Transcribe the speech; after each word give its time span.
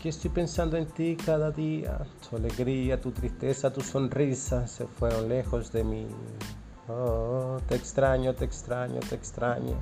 Aquí 0.00 0.08
estoy 0.08 0.30
pensando 0.30 0.78
en 0.78 0.86
ti 0.86 1.14
cada 1.14 1.50
día. 1.50 1.98
Tu 2.26 2.34
alegría, 2.34 2.98
tu 2.98 3.10
tristeza, 3.10 3.70
tu 3.70 3.82
sonrisa 3.82 4.66
se 4.66 4.86
fueron 4.86 5.28
lejos 5.28 5.70
de 5.72 5.84
mí. 5.84 6.06
Oh, 6.88 7.58
te 7.68 7.74
extraño, 7.74 8.34
te 8.34 8.46
extraño, 8.46 8.98
te 9.00 9.14
extraño. 9.14 9.76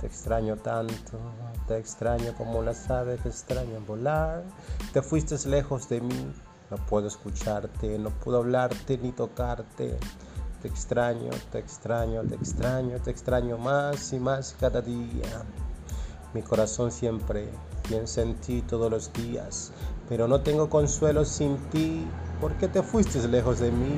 Te 0.00 0.06
extraño 0.06 0.58
tanto. 0.58 1.18
Te 1.66 1.76
extraño 1.76 2.34
como 2.36 2.62
las 2.62 2.88
aves 2.88 3.26
extrañan 3.26 3.84
volar. 3.84 4.44
Te 4.92 5.02
fuiste 5.02 5.34
lejos 5.48 5.88
de 5.88 6.02
mí. 6.02 6.32
No 6.70 6.76
puedo 6.86 7.08
escucharte, 7.08 7.98
no 7.98 8.10
puedo 8.10 8.38
hablarte 8.38 8.96
ni 8.96 9.10
tocarte. 9.10 9.98
Te 10.62 10.68
extraño, 10.68 11.30
te 11.50 11.58
extraño, 11.58 12.22
te 12.22 12.36
extraño, 12.36 13.00
te 13.00 13.10
extraño 13.10 13.58
más 13.58 14.12
y 14.12 14.20
más 14.20 14.54
cada 14.60 14.80
día. 14.80 15.44
Mi 16.36 16.42
corazón 16.42 16.92
siempre 16.92 17.48
piensa 17.88 18.20
en 18.20 18.34
ti 18.34 18.60
todos 18.60 18.90
los 18.90 19.10
días, 19.14 19.72
pero 20.06 20.28
no 20.28 20.42
tengo 20.42 20.68
consuelo 20.68 21.24
sin 21.24 21.56
ti. 21.70 22.06
¿Por 22.42 22.52
qué 22.58 22.68
te 22.68 22.82
fuiste 22.82 23.26
lejos 23.26 23.58
de 23.58 23.70
mí? 23.70 23.96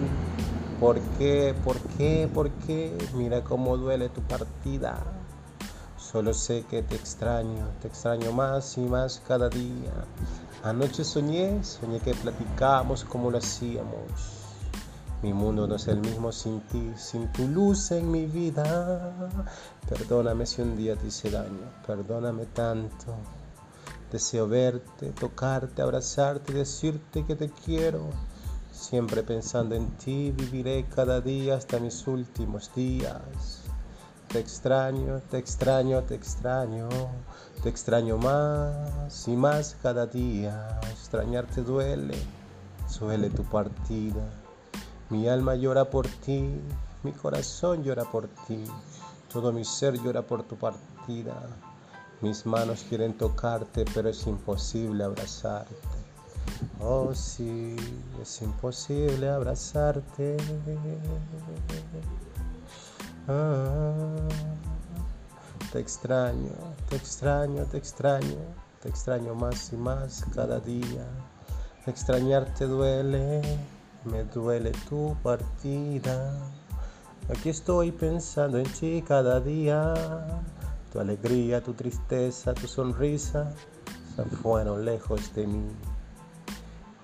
¿Por 0.79 1.01
qué? 1.19 1.53
¿Por 1.65 1.81
qué? 1.97 2.31
¿Por 2.33 2.49
qué? 2.65 2.97
Mira 3.15 3.43
cómo 3.43 3.77
duele 3.77 4.09
tu 4.09 4.23
partida. 4.23 5.03
Solo 5.97 6.33
sé 6.33 6.65
que 6.71 6.81
te 6.85 6.95
extraño, 6.95 7.71
te 7.83 7.89
extraño 7.89 8.31
más 8.31 8.79
y 8.79 8.83
más 8.83 9.21
cada 9.27 9.49
día. 9.49 10.05
Anoche 10.63 11.03
soñé, 11.03 11.65
soñé 11.65 11.99
que 11.99 12.15
platicábamos 12.15 13.03
como 13.03 13.33
lo 13.33 13.39
hacíamos. 13.39 14.38
Mi 15.21 15.33
mundo 15.33 15.67
no 15.67 15.75
es 15.75 15.89
el 15.89 15.99
mismo 15.99 16.31
sin 16.31 16.61
ti, 16.61 16.93
sin 16.97 17.27
tu 17.33 17.49
luz 17.49 17.91
en 17.91 18.09
mi 18.09 18.27
vida. 18.27 19.13
Perdóname 19.89 20.47
si 20.47 20.63
un 20.63 20.77
día 20.77 20.95
te 20.95 21.09
hice 21.09 21.29
daño, 21.29 21.73
perdóname 21.85 22.47
tanto. 22.47 23.17
Deseo 24.13 24.47
verte, 24.47 25.11
tocarte, 25.11 25.83
abrazarte 25.83 26.53
decirte 26.53 27.25
que 27.27 27.35
te 27.35 27.51
quiero. 27.51 28.11
Siempre 28.71 29.25
pensando 29.25 29.75
en 29.75 29.89
ti, 29.97 30.31
viviré 30.31 30.87
cada 30.95 31.21
día 31.21 31.57
hasta 31.57 31.81
mis 31.81 32.07
últimos 32.07 32.73
días. 32.77 33.65
Te 34.29 34.39
extraño, 34.39 35.21
te 35.31 35.39
extraño, 35.39 36.01
te 36.05 36.15
extraño, 36.15 36.89
te 37.61 37.69
extraño 37.69 38.19
más 38.19 39.27
y 39.27 39.33
más 39.33 39.77
cada 39.83 40.07
día. 40.07 40.79
Extrañarte 40.93 41.63
duele, 41.63 42.17
duele 43.01 43.31
tu 43.31 43.43
partida. 43.43 44.23
Mi 45.11 45.27
alma 45.27 45.55
llora 45.55 45.87
por 45.87 46.07
ti, 46.07 46.61
mi 47.03 47.13
corazón 47.13 47.83
llora 47.83 48.05
por 48.05 48.29
ti, 48.47 48.63
todo 49.33 49.53
mi 49.53 49.65
ser 49.65 49.95
llora 50.03 50.21
por 50.21 50.43
tu 50.43 50.57
partida. 50.57 51.35
Mis 52.21 52.45
manos 52.45 52.85
quieren 52.87 53.17
tocarte, 53.17 53.87
pero 53.95 54.11
es 54.11 54.27
imposible 54.27 55.05
abrazarte. 55.05 55.75
Oh 56.81 57.15
sí, 57.15 57.75
es 58.21 58.43
imposible 58.43 59.31
abrazarte. 59.31 60.37
Ah, 63.29 64.17
te 65.73 65.81
extraño, 65.81 66.53
te 66.91 66.97
extraño, 66.97 67.65
te 67.65 67.79
extraño, 67.79 68.39
te 68.83 68.89
extraño 68.91 69.35
más 69.35 69.73
y 69.73 69.77
más 69.77 70.27
cada 70.35 70.61
día. 70.61 71.07
Extrañarte 71.87 72.67
duele 72.67 73.43
me 74.05 74.25
duele 74.25 74.73
tu 74.89 75.17
partida. 75.23 76.35
Aquí 77.29 77.51
estoy 77.51 77.93
pensando 77.93 78.59
en 78.59 78.65
ti 78.73 79.03
cada 79.07 79.41
día. 79.41 79.95
Tu 80.93 81.01
alegría, 81.01 81.63
tu 81.63 81.75
tristeza, 81.75 82.55
tu 82.55 82.67
sonrisa 82.67 83.53
se 84.17 84.25
fueron 84.25 84.85
lejos 84.85 85.33
de 85.35 85.47
mí. 85.47 85.71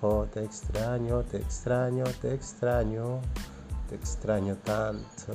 Oh, 0.01 0.25
te 0.25 0.43
extraño, 0.43 1.23
te 1.23 1.37
extraño, 1.37 2.03
te 2.21 2.33
extraño, 2.33 3.21
te 3.89 3.95
extraño 3.95 4.55
tanto. 4.57 5.33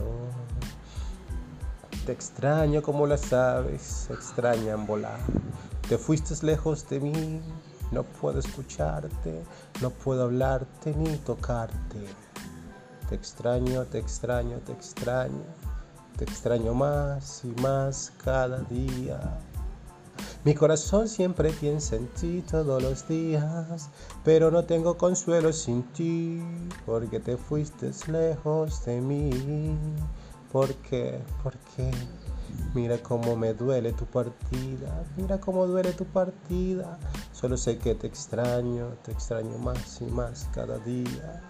Te 2.05 2.13
extraño 2.13 2.83
como 2.83 3.07
las 3.07 3.33
aves 3.33 4.09
extrañan 4.11 4.87
volar. 4.87 5.19
Te 5.89 5.97
fuiste 5.97 6.35
lejos 6.45 6.89
de 6.89 7.01
mí, 7.01 7.41
no 7.91 8.03
puedo 8.03 8.39
escucharte, 8.39 9.43
no 9.81 9.91
puedo 9.91 10.25
hablarte 10.25 10.95
ni 10.95 11.17
tocarte. 11.19 12.07
Te 13.09 13.15
extraño, 13.15 13.85
te 13.85 13.99
extraño, 13.99 14.59
te 14.59 14.73
extraño, 14.73 15.45
te 16.17 16.25
extraño 16.25 16.75
más 16.75 17.45
y 17.45 17.61
más 17.61 18.13
cada 18.23 18.59
día. 18.61 19.39
Mi 20.43 20.55
corazón 20.55 21.07
siempre 21.07 21.51
piensa 21.51 21.97
en 21.97 22.07
ti 22.09 22.43
todos 22.51 22.83
los 22.83 23.07
días, 23.07 23.91
pero 24.25 24.51
no 24.51 24.65
tengo 24.65 24.97
consuelo 24.97 25.53
sin 25.53 25.83
ti, 25.93 26.43
porque 26.87 27.21
te 27.21 27.37
fuiste 27.37 27.91
lejos 28.11 28.85
de 28.87 29.01
mí. 29.03 29.77
¿Por 30.51 30.75
qué? 30.77 31.21
¿Por 31.43 31.53
qué? 31.77 31.91
Mira 32.75 32.97
cómo 33.03 33.37
me 33.37 33.53
duele 33.53 33.93
tu 33.93 34.07
partida, 34.07 35.05
mira 35.17 35.39
cómo 35.39 35.67
duele 35.67 35.93
tu 35.93 36.07
partida. 36.07 36.99
Solo 37.41 37.57
sé 37.57 37.79
que 37.79 37.95
te 37.95 38.07
extraño, 38.07 38.89
te 39.03 39.13
extraño 39.13 39.57
más 39.57 40.03
y 40.03 40.05
más 40.05 40.47
cada 40.53 40.79
día. 40.81 41.43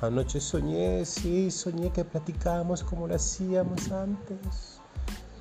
Anoche 0.00 0.40
soñé, 0.40 1.04
sí, 1.04 1.48
soñé 1.52 1.92
que 1.92 2.04
platicábamos 2.04 2.82
como 2.82 3.06
lo 3.06 3.14
hacíamos 3.14 3.88
antes. 3.92 4.80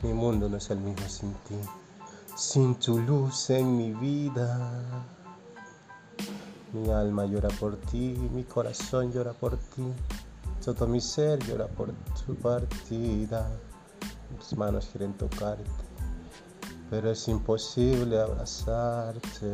Mi 0.04 0.14
mundo 0.14 0.50
no 0.50 0.58
es 0.58 0.70
el 0.70 0.78
mismo 0.78 1.10
sin 1.10 1.34
ti, 1.48 1.56
sin 2.36 2.76
tu 2.76 3.00
luz 3.00 3.50
en 3.50 3.76
mi 3.76 3.92
vida. 3.94 4.84
Mi 6.72 6.92
alma 6.92 7.26
llora 7.26 7.50
por 7.60 7.76
ti, 7.78 8.16
mi 8.32 8.44
corazón 8.44 9.12
llora 9.12 9.34
por 9.34 9.58
ti, 9.58 9.92
todo 10.64 10.86
mi 10.86 11.02
ser 11.02 11.40
llora 11.48 11.66
por 11.66 11.92
tu 12.24 12.36
partida. 12.36 13.50
Mis 14.38 14.56
manos 14.56 14.90
quieren 14.92 15.14
tocarte, 15.14 15.64
pero 16.90 17.12
es 17.12 17.28
imposible 17.28 18.20
abrazarte. 18.20 19.48